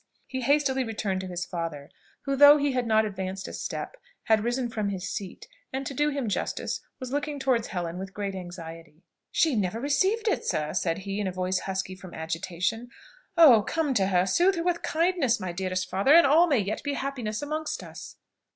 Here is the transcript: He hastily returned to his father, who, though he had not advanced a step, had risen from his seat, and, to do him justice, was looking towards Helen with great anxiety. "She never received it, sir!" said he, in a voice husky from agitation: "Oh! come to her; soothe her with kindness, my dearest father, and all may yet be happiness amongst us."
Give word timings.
He 0.25 0.41
hastily 0.41 0.83
returned 0.83 1.21
to 1.21 1.27
his 1.27 1.45
father, 1.45 1.91
who, 2.23 2.35
though 2.35 2.57
he 2.57 2.71
had 2.71 2.87
not 2.87 3.05
advanced 3.05 3.47
a 3.47 3.53
step, 3.53 3.97
had 4.23 4.43
risen 4.43 4.67
from 4.67 4.89
his 4.89 5.07
seat, 5.07 5.47
and, 5.71 5.85
to 5.85 5.93
do 5.93 6.09
him 6.09 6.27
justice, 6.27 6.79
was 6.99 7.11
looking 7.11 7.37
towards 7.37 7.67
Helen 7.67 7.99
with 7.99 8.15
great 8.15 8.33
anxiety. 8.33 9.03
"She 9.31 9.55
never 9.55 9.79
received 9.79 10.27
it, 10.27 10.43
sir!" 10.43 10.73
said 10.73 10.97
he, 11.05 11.19
in 11.19 11.27
a 11.27 11.31
voice 11.31 11.59
husky 11.59 11.93
from 11.93 12.15
agitation: 12.15 12.89
"Oh! 13.37 13.61
come 13.61 13.93
to 13.93 14.07
her; 14.07 14.25
soothe 14.25 14.55
her 14.55 14.63
with 14.63 14.81
kindness, 14.81 15.39
my 15.39 15.51
dearest 15.51 15.87
father, 15.87 16.15
and 16.15 16.25
all 16.25 16.47
may 16.47 16.57
yet 16.57 16.81
be 16.81 16.93
happiness 16.95 17.43
amongst 17.43 17.83
us." 17.83 18.15